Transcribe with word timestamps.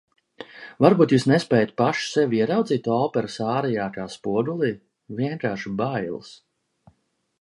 Varbūt 0.83 1.11
jūs 1.15 1.25
nespējat 1.31 1.73
paši 1.81 2.07
sevi 2.13 2.41
ieraudzīt 2.45 2.89
operas 2.95 3.37
ārijā 3.51 3.85
kā 3.99 4.09
spogulī? 4.15 4.73
Vienkārši 5.21 5.75
bailes. 5.83 6.33